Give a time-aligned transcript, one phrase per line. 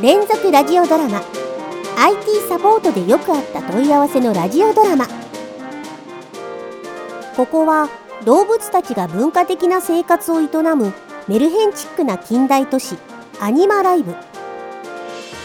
[0.00, 1.22] 連続ラジオドラマ。
[1.96, 5.08] IT サポートでよくあった問い合わせのラジオドラマ。
[7.36, 7.88] ここは
[8.24, 10.46] 動物たちが文化的な生活を営
[10.76, 10.92] む
[11.26, 12.96] メルヘンチックな近代都市
[13.40, 14.14] アニマライブ。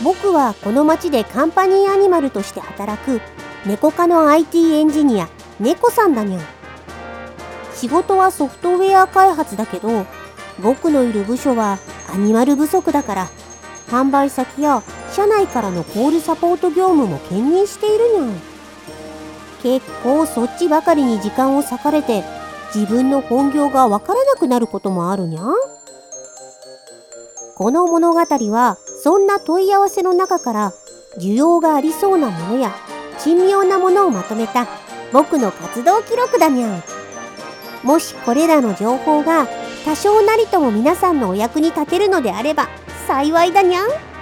[0.04, 3.22] 僕はこの町でカンパニーアニマルとして働く
[3.66, 5.30] 猫科の IT エンジニア
[5.60, 6.44] 猫さんだにゃん。
[7.74, 10.06] 仕事はソフトウェア開発だけど
[10.60, 11.80] 僕のいる部署は
[12.14, 13.30] アニマル不足だから
[13.94, 18.42] 販売先や社内からのコールサポート業務も兼任しているにゃん
[19.62, 22.24] 結構そっちばかりに時間を割かれて
[22.74, 25.44] 自分の本業がわからなくなることもあるにゃ。
[25.44, 25.54] ん
[27.56, 30.74] この物語はそんな問い合わせの中から
[31.20, 32.74] 需要がありそうなものや
[33.20, 34.68] 珍妙なものをまとめた
[35.14, 36.78] 僕の活動記録だにゃ。
[36.78, 36.84] ん
[37.84, 39.48] もしこれらの情報が
[39.86, 42.70] 多少なりとも皆さんのお役に立てるのであれば
[43.08, 44.13] 幸いだにゃん。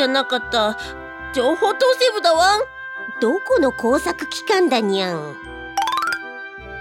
[0.00, 0.78] じゃなかった。
[1.34, 2.60] 情報統制部だわん。
[3.20, 5.36] どこの工作機関だにゃん。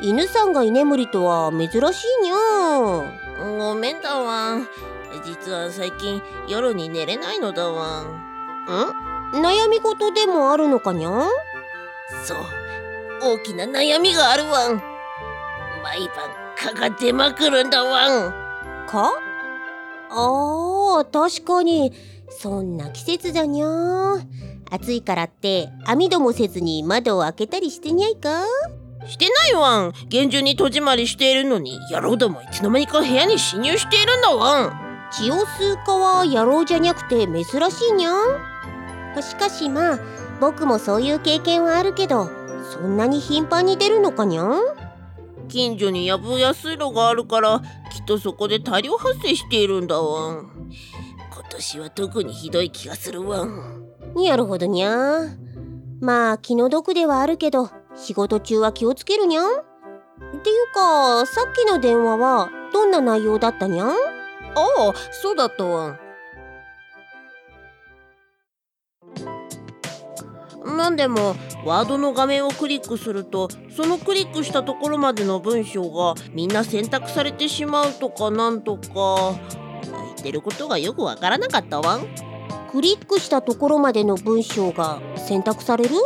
[0.02, 3.58] 犬さんが居眠りとは珍しいにゃん。
[3.58, 4.70] ごめんだわん。
[5.26, 8.06] 実は最近夜に寝れないのだわん。
[8.06, 9.42] ん？
[9.42, 11.28] 悩み事でもあるのかにゃん？
[12.24, 12.38] そう。
[13.22, 14.82] 大きな悩みがあるわん。
[15.84, 18.32] 毎晩蚊が出まくるんだわん。
[18.88, 19.12] か
[20.10, 21.92] あー確かに
[22.30, 23.68] そんな季節だにゃ
[24.72, 28.44] 暑いからって網戸もせずに窓を開けたりしてにゃいか？
[29.08, 29.94] してないわん。
[30.10, 35.10] 厳重に戸締まりしているのに野郎どもいつの間にか部屋に侵入しているんだわん。
[35.12, 39.22] 血を吸う蚊は野郎じゃにゃくて珍しいにゃん。
[39.22, 40.00] しかしまあ
[40.40, 42.30] 僕もそういう経験はあるけど
[42.72, 44.62] そんなに頻繁に出るのかにゃん？
[45.48, 47.62] 近所にやぶや水路があるから
[47.92, 50.70] きっとそこで大量発生しているんだわん
[51.40, 53.46] 今年は特にひどい気がするわ。
[53.46, 55.22] んなるほどにゃ
[56.02, 59.46] まあ気の毒ではあるけど仕事中は気をつけるにゃん。
[59.46, 59.52] っ
[60.42, 63.90] ていうかさっきの電話はどんな内容だったにゃん？
[63.90, 63.96] ああ
[65.12, 65.98] そうだったわ。
[70.68, 79.40] んなんでもワードの画面をクリックするとそのクリックしたところまでの文章がみんな選択されてしまうとかなんとか。
[79.54, 79.69] 言
[80.20, 82.08] ってることがよくわからなかったわん。
[82.72, 85.96] クリックしたところまでの文章が選択される？
[85.96, 86.00] う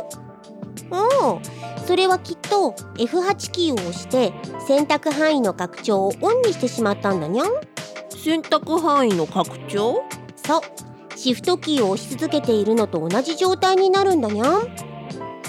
[1.40, 1.86] ん。
[1.86, 4.32] それはきっと F8 キーを押して
[4.68, 7.48] 選択範囲の拡張をオンにしてしまったんだにゃん。
[8.10, 10.02] 選択範囲の拡張？
[10.36, 10.62] そう。
[11.16, 14.76] シフトキーを押し続けているのと同じ状態になるんだにゃん。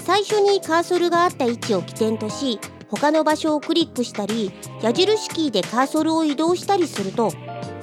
[0.03, 2.59] 最初にカーソルがあった位置を起点とし
[2.89, 4.51] 他の場所をクリックしたり
[4.83, 7.31] 矢印キーでカーソルを移動したりすると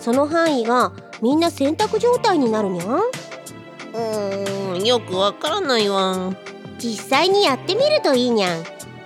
[0.03, 2.89] その範囲がみんな選択状態になるにゃん？
[2.97, 6.17] うーんよくわからないわ。
[6.17, 6.37] ん
[6.77, 8.65] 実際にやってみるといいにゃん。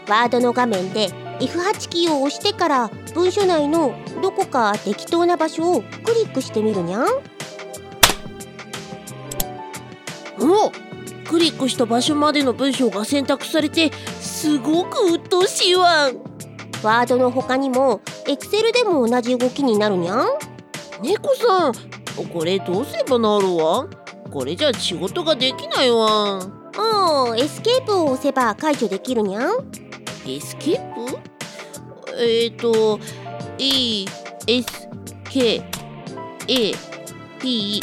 [0.08, 7.06] ワードの画面で F8 キーを押してから文書内のどこか適当な場所をクリックしてみるにゃん。
[10.38, 10.72] お
[11.28, 16.08] クリックした場所までの文章が選択されてすごく鬱陶しいわ。
[16.08, 16.16] ん
[16.82, 20.28] Word の他にも Excel でも同じ動きになるにゃん
[21.02, 21.72] 猫さん
[22.32, 23.86] これどうすればなるわ？
[24.30, 26.38] これじゃ仕事ができないわ。
[26.44, 29.70] んおーエスケープを押せば解除できるにゃん？
[30.26, 31.18] エスケープ？
[32.18, 32.98] えっ、ー、と
[33.58, 34.06] E
[34.46, 34.88] S
[35.30, 35.62] K
[36.48, 36.74] A
[37.40, 37.82] P E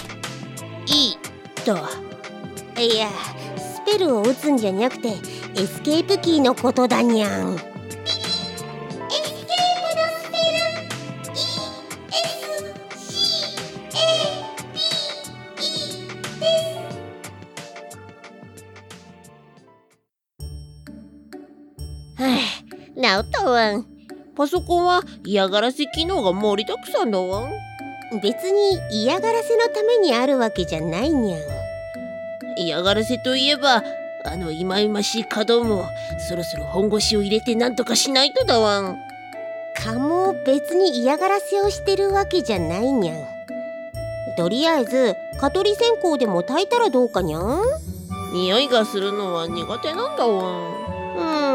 [1.65, 1.89] だ。
[2.81, 3.07] いや
[3.57, 5.10] スペルを打つんじゃなくて
[5.56, 7.57] エスケープキーのことだにゃん
[23.08, 23.86] あ治ったわん。
[24.36, 27.46] パソコンは嫌がらせ機能が盛りだくさんだわ。
[27.46, 27.52] ん
[28.22, 31.42] 別に嫌がらせのためにあるわけじゃないにゃん。
[32.58, 33.84] 嫌がらせといえば
[34.26, 35.86] あのいまいましい角も
[36.30, 39.00] そろそろ本腰を入れてなんとかしないとだわん。
[39.76, 43.18] 蚊も別に嫌がらせをしてるわけじゃないにゃん。
[44.38, 47.62] とりあえず蚊取り線香でも焚いたらどうかにゃん？
[48.34, 50.74] 匂いがするのは苦手なんだわん。
[51.16, 51.53] うー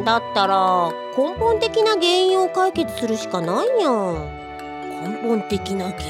[0.00, 4.14] んだったら根本的な原因を解決するしかないにゃん。
[5.02, 6.06] 根本的な原因？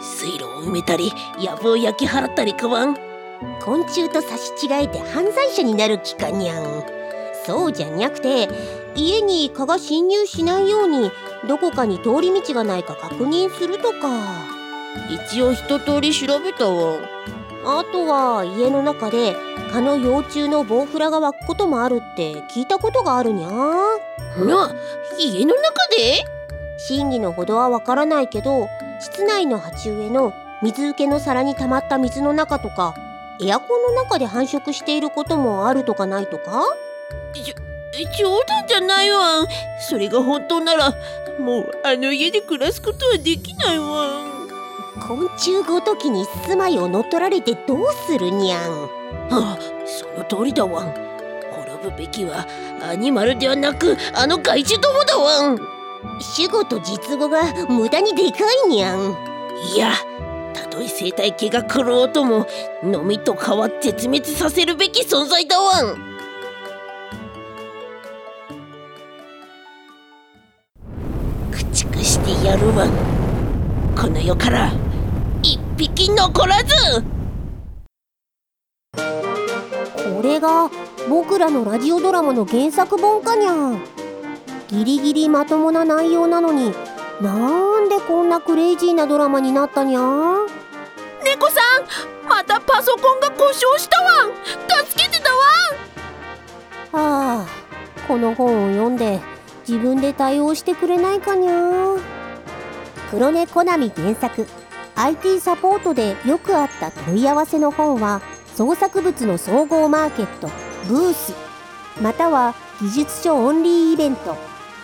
[0.00, 2.96] 水路を埋めたり藪を焼き払ったりかわん？
[3.60, 6.84] 昆虫と差し違えて犯罪者になる気かにゃん。
[7.44, 8.48] そうじゃにゃくて
[8.94, 11.10] 家に蚊が侵入しないように
[11.48, 14.08] どこかに通り道がないか確認するとか。
[15.08, 16.98] 一応一通り調べたわ
[17.64, 19.36] あとは家の中で
[19.72, 24.74] 蚊の幼虫のボウフラが湧くこともあるって聞いたことがあるにゃな
[25.18, 26.24] 家の中で？
[26.78, 28.68] 真偽のほどはわからないけど
[29.00, 30.32] 室内の鉢植えの
[30.62, 32.94] 水受けの皿に溜まった水の中とか
[33.40, 36.64] エアコンの中で繁殖していることもあるとかないとか？
[38.18, 39.46] 冗談じゃないわ
[39.78, 40.94] それが本当なら
[41.38, 44.31] もうあの家で暮らすことはできないわ
[45.02, 48.88] 昆虫ごときに住まいを乗っ取られてどうするにゃん
[49.30, 50.92] あその通りだわん
[51.50, 52.46] 滅ぶべきは
[52.80, 55.58] アニマルではなくあの害虫どもだわん
[56.20, 59.16] 主語と実語が無駄にでかいにゃん
[59.74, 59.92] いや
[60.54, 62.46] たとえ生態系が狂おうとも
[62.84, 65.96] のみと変わって絶滅させるべき存在だわん
[71.50, 72.90] 駆逐してやるわん
[73.96, 74.72] この世から。
[74.72, 74.91] 一
[75.76, 77.02] 匹残らず。
[78.94, 80.70] これが
[81.08, 83.82] 僕らのラジオドラマの原作本かにゃん。
[84.68, 86.72] ギリギリまともな内容なのに
[87.20, 90.46] なんでこんなクレイジーなドラマになったにゃん？
[91.24, 91.60] 猫さ
[92.24, 94.26] んまたパソコンが故障したわ。
[94.26, 94.32] ん
[94.86, 95.30] 助けてだ
[96.94, 97.00] わ。
[97.00, 97.46] んはあ
[98.06, 99.20] この本を読んで
[99.66, 101.96] 自分で対応してくれないかにゃ
[103.10, 104.46] 黒根コナミ原作
[105.02, 108.22] IT サポートでよくあった問い合わせの本は
[108.54, 110.48] 創作物の総合マーケット
[110.86, 111.34] ブース
[112.00, 114.36] または技術書オンリーイベント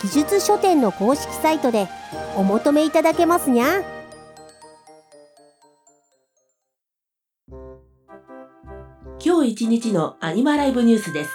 [0.03, 1.87] 技術書店の公式サイトで
[2.37, 3.83] お求めいただけますにゃ。
[9.25, 11.31] 今日一日のアニマライブニュースです。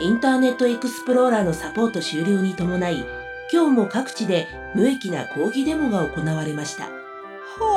[0.00, 3.06] インターネットエクスプローラーのサポート終了に伴い
[3.52, 6.95] 今日も各地で無益な抗議デモが行われました。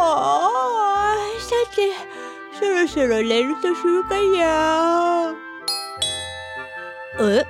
[0.02, 1.92] あさて
[2.58, 5.34] そろそろ寝るとするかにゃ
[7.22, 7.46] え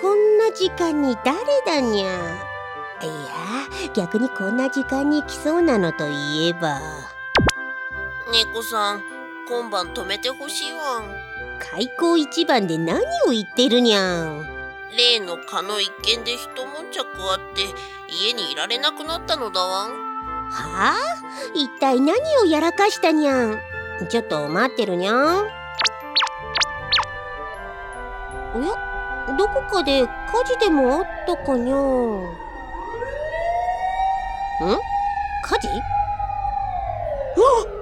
[0.00, 2.08] こんな時間に誰だにゃ？
[3.02, 6.80] いや逆にこんな時間に来そうなのといえば。
[8.32, 9.02] 猫さん
[9.48, 11.00] 今晩止めてほしいわ。
[11.00, 11.04] ん
[11.58, 14.46] 開口一番で何を言ってるにゃん？
[14.96, 17.62] 例の蚊の一件で一悶着あって
[18.08, 19.86] 家にいられなくなったのだわ。
[19.86, 20.05] ん
[20.50, 20.96] はあ？
[21.54, 23.58] 一体何をやらかしたにゃん
[24.08, 25.46] ちょっと待ってるにゃん
[28.54, 28.74] おや？
[29.36, 30.08] どこかで火
[30.44, 32.28] 事でもあったかにゃんん？
[35.42, 35.68] 火事？
[35.68, 37.75] あっ！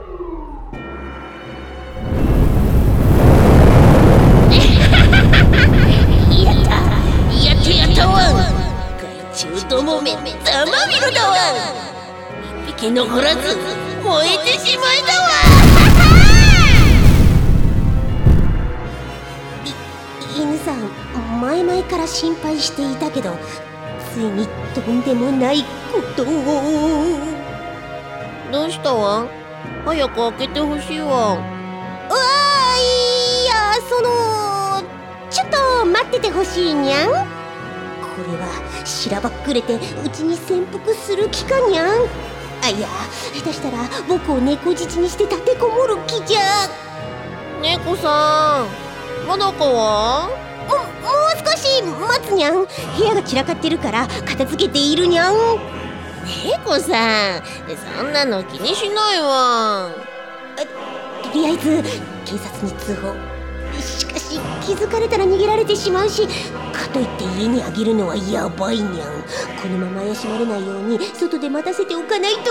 [12.84, 13.56] 一匹残らず
[14.04, 15.28] 燃えてしまえたわ。
[20.36, 23.30] 犬さん前々から心配していたけど
[24.12, 26.26] ついにとんでもないことを。
[28.52, 29.26] どうしたわ
[29.86, 31.40] 早く開けてほしいわうわ
[32.78, 34.82] いやその
[35.30, 37.08] ちょっと待っててほしいにゃん。
[37.08, 37.14] こ
[38.30, 38.46] れは
[38.84, 39.78] しらばっくれてう
[40.10, 41.88] ちに潜伏する気かにゃん
[42.64, 42.88] あいや
[43.34, 46.40] 下手したら僕を猫質にして立てこもる気じゃ。
[47.60, 48.64] 猫さ
[49.24, 52.64] んまだかわももう少し待つにゃん。
[52.64, 52.68] 部
[53.04, 55.34] 屋が散らかってるから片付けているにゃん。
[56.42, 57.42] 猫さん
[57.98, 59.90] そんなの気にしないわ。
[61.22, 61.82] とりあえず
[62.24, 63.33] 警察に通報
[63.94, 66.32] しかし気づかれたら逃げられてしまうしか
[66.92, 69.22] といって家にあげるのはやばいにゃん。
[69.62, 72.50] このまま怪しまれないように外で待たせておかないと。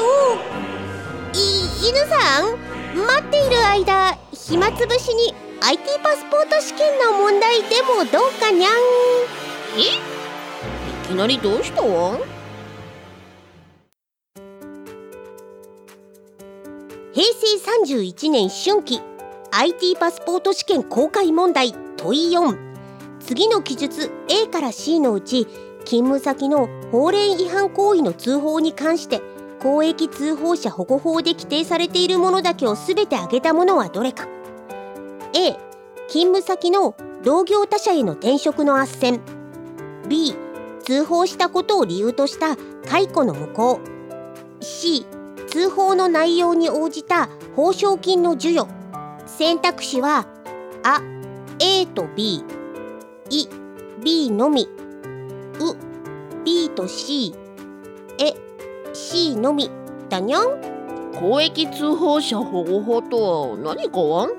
[1.34, 2.58] い犬さん
[2.96, 8.74] 待っている間暇つぶしに IT パスポート試験の問題でもどうかにゃん。
[9.78, 9.80] え？
[11.06, 11.82] いきなりどうした？
[11.82, 12.20] わ
[17.14, 19.02] 平成31年春季
[19.56, 22.58] IT パスポート試験公開問題問4
[23.20, 25.46] 次の記述 A から C のうち
[25.86, 29.22] 勤務先の法令違反行為の通報に関して
[29.62, 34.28] 公益通報者保護法で規定されているものだけを全て挙げたものはどれか。
[35.36, 35.52] A
[36.08, 39.22] 勤務先の同業他社への転職の斡旋。
[40.10, 40.36] B
[40.84, 42.58] 通報したことを理由とした
[42.90, 43.82] 解雇の無効。
[44.62, 45.06] C
[45.48, 48.83] 通報の内容に応じた報奨金の授与。
[49.38, 50.28] 選択肢は
[50.84, 51.02] あ
[51.60, 52.44] A と B
[53.30, 53.48] い
[54.04, 54.68] B のみう
[56.44, 57.34] B と C
[58.20, 58.34] え
[58.94, 59.72] C のみ
[60.10, 60.74] だにゃん？
[61.20, 64.32] 公益通報者保護法とは何かわん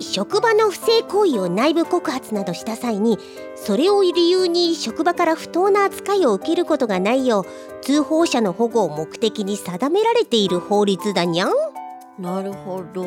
[0.00, 3.18] 職場の不正行為を内部告発などした際に
[3.54, 7.44] それを理由に職場から不当な扱いを受けることがないよう
[7.82, 11.52] 通報者の保護を目的に定められている法律だにゃん？
[12.18, 13.06] なるほど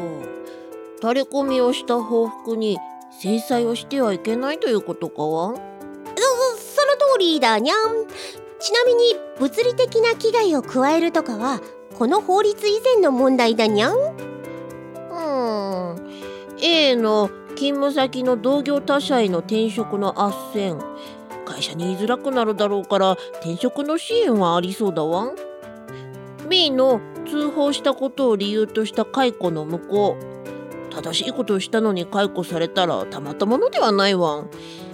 [1.01, 2.77] タレコミをした報復に
[3.11, 7.77] 制裁をしてはいけないということかわんその通りだにゃん。
[8.59, 11.61] ちなみに物理的な危害を加えるとかは
[11.97, 13.95] この法律以前の問題だにゃん？
[13.95, 13.99] う
[15.93, 15.95] ん。
[16.59, 20.79] A の勤務先の同業他社への転職の斡旋。
[21.45, 23.11] 会社に言いづらくなるだろうから
[23.41, 25.25] 転職の支援はありそうだわ。
[25.25, 25.35] ん
[26.49, 30.17] B の通報したことを理由とした解雇の無効
[31.01, 34.49] 正しいことをしたのに解雇されたらたまったものではないわん。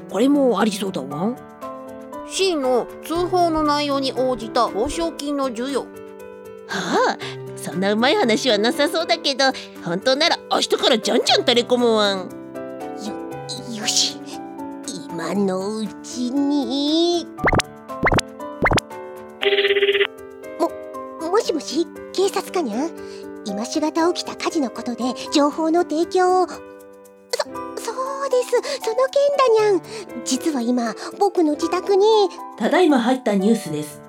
[0.09, 1.37] これもありそうだわん。
[2.27, 5.87] C の通報の内容に応じた報奨金の授与。
[6.67, 7.17] はあ
[7.55, 9.45] そんなうまい話はなさそうだけど
[9.83, 12.29] 本当なら明日からじゃんじゃん垂れ込むわん。
[13.73, 14.17] よし。
[15.07, 17.25] 今のうちに。
[20.59, 21.87] ももしもし？
[22.11, 22.89] 警察かにゃ？
[23.45, 26.47] 今しがた起きた火事のことで情報の提供を。
[26.47, 27.91] そそ
[28.27, 28.81] うです。
[28.81, 29.21] その件
[29.59, 30.23] だにゃん。
[30.23, 32.05] 実は今僕の自宅に。
[32.57, 34.01] ただいま入ったニュースです。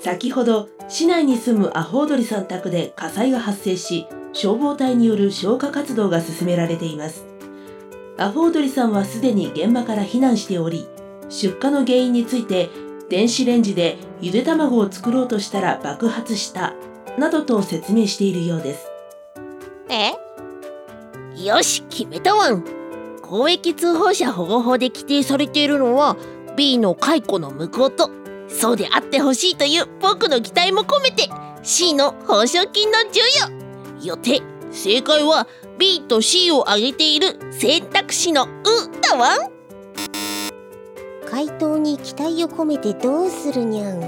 [0.00, 7.24] 先ほど市内に住むアホウドリさん宅で火災が発生し消防隊による消火活動が進められています。
[8.18, 10.86] アホウドリさんはすでに現場から避難しており
[11.28, 12.68] 出火の原因について
[13.08, 16.74] 電子レンジでゆで卵を作ろうとしたら爆発した。
[17.18, 18.86] などと説明しているようです。
[19.88, 20.12] え？
[21.44, 22.64] よし決めたわん。
[23.22, 26.16] 公益通報者保護法で規定されているのは
[26.56, 28.10] B の解雇の無効と
[28.48, 31.28] そうであってほしいという僕の期待も込めて
[31.62, 33.24] C の報奨金の授
[34.00, 34.06] 与。
[34.06, 35.46] よって正解は
[35.78, 38.48] B と C を挙げている選択肢の「う」
[39.00, 39.38] だわん。
[41.28, 44.00] 回答に期待を込めてどうするにゃん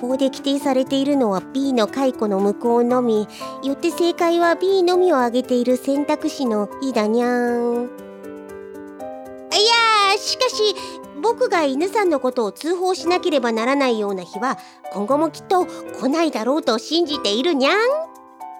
[0.00, 3.26] 法で規定されているのは B の解雇の無効のみ。
[3.62, 10.74] よって正解は B のみを挙げている選択肢の「い」だにゃんいやーしかし
[11.22, 14.58] 僕が犬さんのことを通報しなければならないような日は
[14.92, 17.76] 今後もきっと来ないだろうと信じているにゃん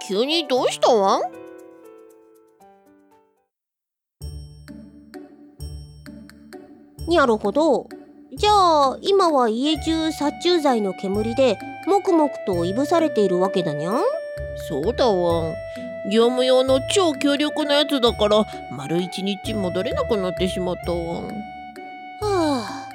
[0.09, 1.21] 急にどうしたわ？
[7.09, 7.88] んなるほど
[8.37, 14.02] じゃあ今は家中殺虫剤の煙でもくもくといぶされているわけだにゃん？
[14.69, 15.52] そうだわ。
[15.52, 15.55] ん
[16.12, 21.23] 業務用の超強力なやつだから丸一日戻れなくなってしまったわ。
[21.23, 21.31] んは
[22.21, 22.88] あ。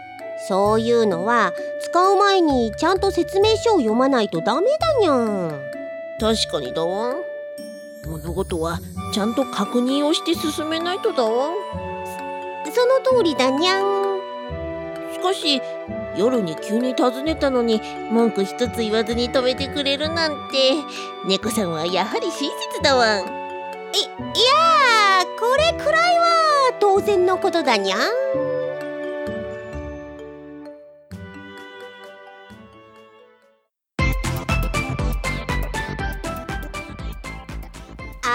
[0.47, 5.59] そういうのは使う前にちゃんと説明書を読まないとダメだにゃん。
[6.19, 7.13] 確かにだわ。
[7.13, 7.17] ん
[8.05, 8.79] 物事は
[9.11, 11.49] ちゃんと確認をして進めないとだわ。
[11.49, 11.53] ん
[12.71, 14.10] その通りだにゃん。
[14.10, 14.10] し
[15.21, 15.61] かし
[16.17, 20.73] 夜に急に訪ねたのに文句一つ言わずに止めてくれるなんて。
[21.25, 23.17] 猫さんはやはり親切だわ。
[23.17, 23.29] んいいや
[25.39, 27.99] これくらいは当然のことだにゃん。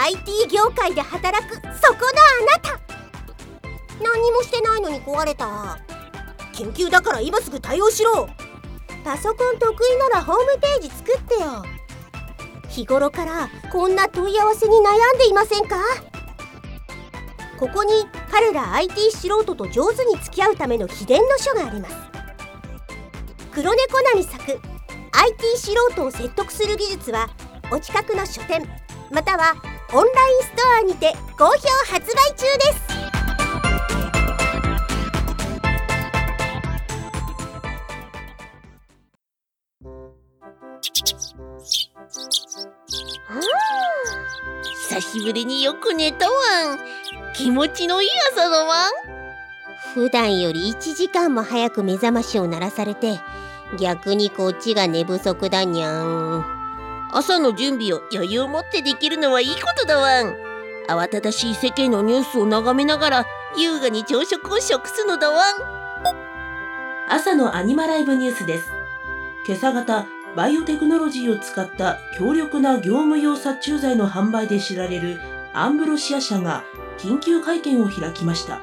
[0.07, 1.73] IT 業界で働くそこのあ
[2.45, 2.79] なた。
[4.01, 5.81] 何もしてないのに壊れた。
[6.57, 8.29] 緊急だから今すぐ対応しろ。
[9.05, 11.63] パソコン得意ならホームページ作ってよ。
[12.71, 15.77] 日頃からこんな問い合わせに悩んでいませんか？
[17.59, 17.93] ここに
[18.31, 21.97] 彼ら IT 素人と上手に付き合うための秘伝の書があります。
[23.53, 24.43] 黒猫なみ作
[25.13, 27.31] IT 素人を説得する技術は
[27.71, 28.67] お近くの書店
[29.11, 29.55] または
[29.93, 31.53] オンラインストアにて好評
[31.93, 33.06] 発売中です。
[44.97, 46.33] 久しぶりによく寝たわ
[46.75, 46.79] ん。
[47.35, 48.91] 気持ちのいい朝だわん。
[49.93, 53.19] 普段より1時間も早く目覚ましを鳴らされて
[53.79, 56.45] 逆にこっちが寝不足だにゃん。
[57.13, 60.35] 朝の準備を余裕を持ってできるのはいいことだわん。
[60.89, 63.27] 慌ただしい世間のニュースを眺めながら
[63.59, 65.57] 優雅に朝食を食すのだわん。
[67.11, 68.71] 朝のアニマライブニュースです。
[69.47, 75.19] 今朝方バイオテクノロジーを使った強力な業務用殺虫剤の販売で知られる
[75.55, 76.63] アンブロシア社が
[76.99, 78.63] 緊急会見を開きました。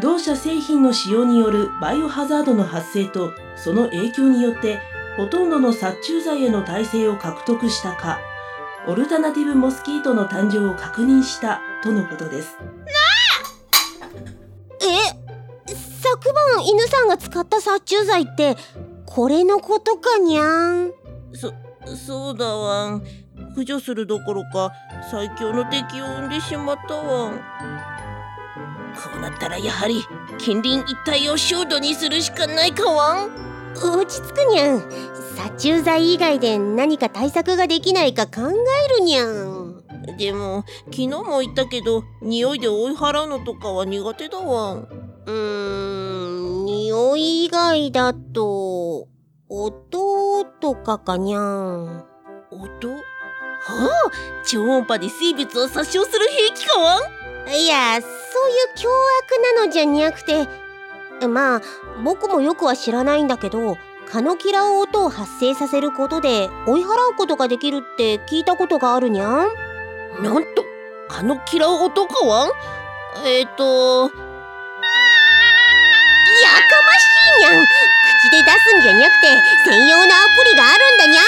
[0.00, 4.80] 同社製品の使用によるバイオハザードの発生とその影響によって
[5.16, 8.18] ほとんどの殺虫剤への耐性を獲得したか
[8.88, 12.56] オルタナティブモスキートの誕生を確認したとのことです。
[14.80, 15.22] え
[16.00, 18.56] 昨晩犬さんが使った殺虫剤って
[19.14, 20.92] これのことかにゃん。
[21.34, 21.52] そ
[21.94, 23.02] そうだわん。
[23.50, 24.72] 駆除するどころか
[25.10, 27.34] 最強の敵を生んでしまったわん。
[27.34, 27.40] こ
[29.14, 30.02] うなったらやはり
[30.38, 33.30] 近隣一帯をシュートにするしかないかわん。
[33.74, 34.80] 落ち着くにゃん。
[35.36, 39.82] 殺虫剤以外で何か対策ができないか考えるにゃん。
[40.16, 44.88] でも昨日も言ったけど匂いで追い払うのとかは苦手だわん。
[45.26, 46.41] うーん
[46.92, 49.08] 匂い以外だと
[49.48, 52.04] 音とかかにゃん。
[52.50, 52.88] 音？
[52.90, 52.98] は
[53.88, 54.10] あ
[54.46, 57.50] 超音波で生物を殺傷する兵器かわん？
[57.50, 58.90] いやそういう凶
[59.24, 60.46] 悪なのじゃにゃくて。
[61.26, 61.62] まあ
[62.04, 63.78] 僕もよくは知らないんだけど
[64.10, 69.48] 蚊の嫌う音を発生させることで追い払うことができるって聞いたことがあるにゃん。
[70.22, 70.62] なんと
[71.08, 72.50] 蚊の嫌う音かわん？
[73.24, 74.10] えっ、ー、と
[77.38, 77.66] にゃん。
[78.20, 79.28] 口で出すんじゃにゃくて
[79.70, 81.20] 専用のアプリがあるんだにゃ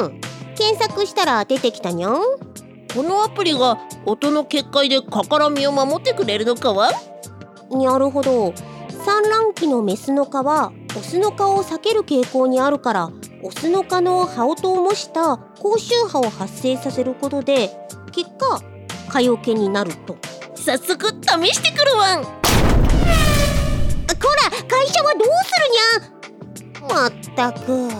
[0.00, 0.04] ん。
[0.04, 0.20] うん。
[0.54, 2.20] 検索したら出てきたにゃん。
[2.94, 6.92] このアプリが音の結界で蚊から身を守ってくれるのかは？
[7.70, 8.54] なるほど。
[9.04, 13.10] 産卵期のメスの蚊はオスの蚊を避ける傾向にあるから
[13.42, 17.70] オスの蚊の羽音を模した高周波を発生させることで
[18.12, 18.62] 結果
[19.10, 20.16] 蚊よけになると
[20.64, 21.04] 早速試
[21.52, 22.24] してくるわん。
[22.24, 22.34] こら
[24.66, 25.68] 会社はどうする
[26.80, 27.90] にゃまったく。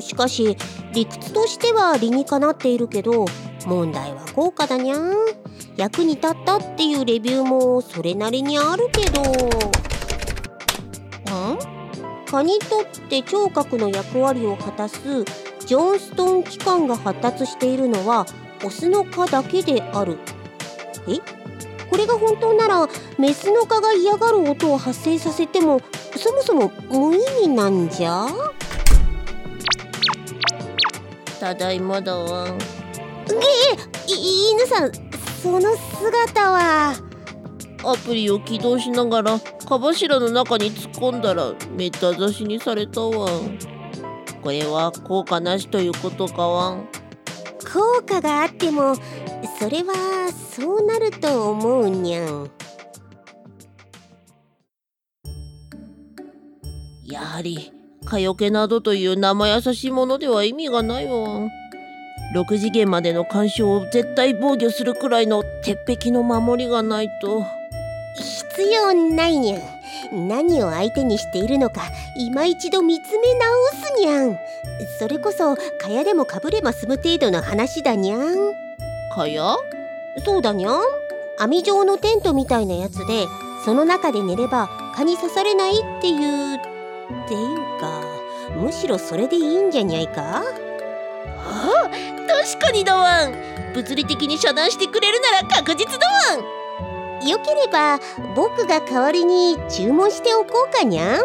[0.00, 0.56] しかし
[0.94, 3.26] 理屈としては理にかなっているけど
[3.66, 5.12] 問題は効果だにゃん。
[5.76, 9.20] 役に立ったっていうレビューもそれなりにあるけど。
[9.20, 9.24] ん
[12.30, 14.98] 蚊にとって聴覚の役割を果たす
[15.66, 18.24] ジョンストン器官が発達しているのは
[18.64, 20.18] オスの蚊だけである。
[21.06, 21.20] え？
[21.90, 25.80] これが本当ならメスの蚊が嫌がる音を発生させても
[26.16, 28.26] そもそも無意味なんじゃ？
[31.40, 34.92] ただいまだわえ犬さん
[35.42, 36.94] その姿は。
[37.84, 43.56] アプリを起動しながら蚊柱の中に突っ込んだらめった刺しにされたわん。
[44.42, 46.88] これは効果なしということかわん。
[47.72, 48.96] 効果があっても
[49.58, 52.50] それはそうなると思うにゃん。
[57.04, 57.72] やはり
[58.04, 61.48] 蚊よけなどという生優しいものでは意味がないわ。
[62.34, 67.44] 6次元までの干渉を絶対防御するくらいの鉄壁の守りがないと。
[68.16, 69.58] 必要ないにゃ
[70.12, 70.28] ん。
[70.28, 71.82] 何を相手にしているのか
[72.16, 74.38] 今一度見つめ直すにゃん。
[75.00, 78.67] それこそ蚊帳でもかぶれば済む程度の話だにゃん。
[79.18, 79.56] 蚊帳
[80.24, 80.80] そうだにゃん。
[81.40, 83.26] 網状のテントみたいなやつで
[83.64, 86.60] その中で寝れば蚊に刺されないっていうっ
[87.28, 88.02] ていうか
[88.56, 90.22] むしろそれでいいんじゃにゃいか？
[90.22, 90.42] は
[91.42, 91.90] あ
[92.26, 93.34] 確かにだわん。
[93.74, 97.28] 物理的に遮断してくれるなら確実だわん。
[97.28, 97.98] よければ
[98.34, 101.20] 僕が代わりに注文しておこうかにゃん。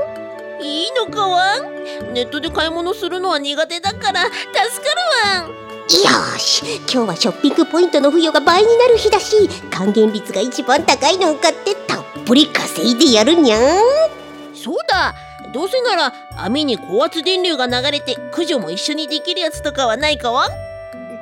[0.62, 2.14] いいのかわん？
[2.14, 13.82] ネットで買い物するのは苦手だから助かるわんよし今日はショッピングポイントの付与が倍になる日だし還元率が一番高いのを買ってたっぷり稼いでやるにゃん
[14.56, 15.14] そうだ
[15.54, 20.48] どうせなら網に高圧電流が流れて駆除も一緒にできるやつとかはないかわ？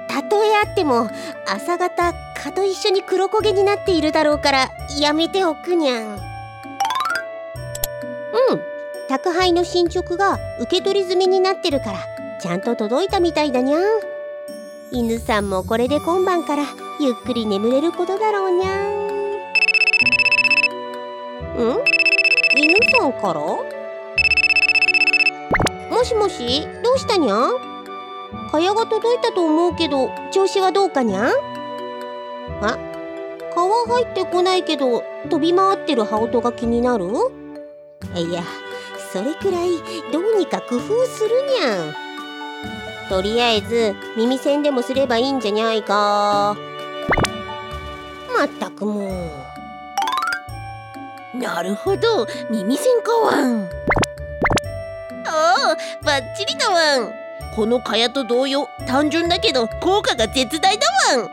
[0.07, 1.09] たとえあっても
[1.47, 6.13] 朝方蚊と一緒に黒焦げになっているだろうからやめておくにゃん。
[6.13, 6.21] うん。
[9.09, 11.99] 宅配の進捗が受け取り済みになってるから
[12.39, 13.81] ちゃんと届いたみたいだにゃん
[14.93, 16.65] 犬さんもこれで今晩から
[16.99, 18.91] ゆっくり眠れることだろうにゃん。
[21.55, 21.77] ん？
[22.57, 23.39] 犬さんから？
[25.89, 26.67] もしもし？
[26.83, 27.51] どうしたにゃん？
[28.51, 31.31] 蚊帳が届いたと思うけど調子はどうかにゃん？
[32.61, 32.77] あ？
[33.55, 37.05] 蚊は入ってこないけど飛び回ってる羽音が気になる？
[38.15, 38.43] いや
[39.13, 39.69] それくらい
[40.11, 42.10] どうにか工夫するにゃん。
[43.11, 46.55] とりあえず耳栓でもすればいいんじゃにゃいか。
[48.33, 49.41] まったくも
[51.35, 51.37] う。
[51.37, 52.25] なるほど。
[52.49, 53.63] 耳栓かわん。
[53.63, 53.67] おお
[56.05, 57.11] バッチリだわん。
[57.53, 61.29] この蚊帳と同様単純だけど効果が絶大だわん。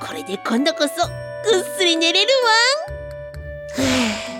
[0.00, 1.06] これで今度こそ
[1.50, 2.28] ぐっすり寝れる
[3.74, 4.39] す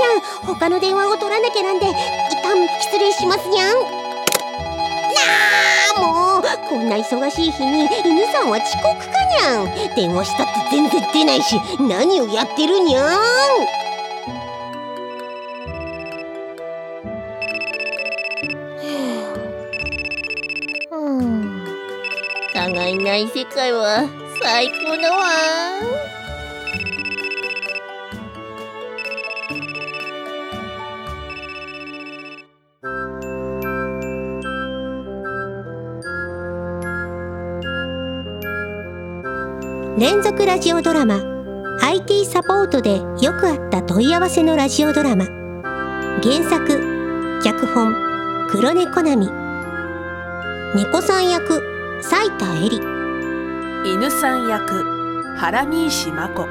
[0.00, 0.54] みません。
[0.54, 1.94] 他の電話を取らなきゃなんで一
[2.42, 3.74] 旦失礼しますにゃん。
[3.74, 3.80] な
[5.96, 9.94] あもうこんな忙しい日に犬さんは遅刻かにゃん。
[9.94, 13.20] 電話したって全然出ないし何をやってるにゃん。
[20.92, 21.64] うん。
[22.54, 24.04] 蚊がいない世界は
[24.42, 25.89] 最高だわ
[40.00, 41.20] 連続ラジオドラマ。
[41.82, 45.26] IT サポートでよくあった問い合わせのラジオドラマ。
[46.22, 47.94] 原作脚本
[48.48, 49.28] 黒猫なみ。
[50.74, 51.60] 猫さん役
[52.00, 52.82] 斉田恵里。
[53.84, 54.82] 犬さん役
[55.36, 56.48] 原西真子。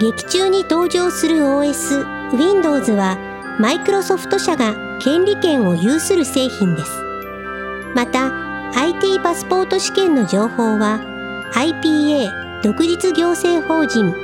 [0.00, 2.04] 劇中に登場する OS
[2.36, 3.16] Windows は
[3.58, 6.90] マイクロソフト社が権利権を有する製品です。
[7.94, 8.30] また
[8.78, 11.06] IT パスポート試験の情報は
[11.54, 14.14] IPA 独立行政法人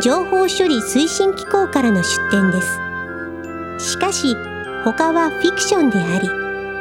[0.00, 3.92] 情報処理推進機構からの出展です。
[3.92, 4.36] しかし
[4.84, 6.28] 他はフィクションであり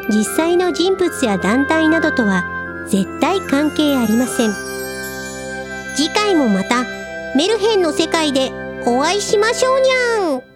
[0.10, 2.44] 実際の人物や団体などとは
[2.88, 4.52] 絶対関係ありません。
[5.96, 6.84] 次回もまた
[7.36, 8.52] メルヘンの世界で
[8.86, 10.51] お会いしましょうにゃん。